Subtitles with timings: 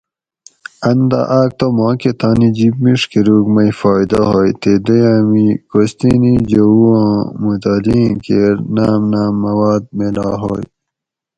[0.89, 5.47] ان دہ آۤک تہ ماکہ تانی جِب مِڄ کۤروگ مئی فائیدہ ہوئے تے دویاۤم ای
[5.69, 10.65] کوستینی جؤو آں مطالعہ ایں کیر ناۤم ناۤم مواد میلا ہوئے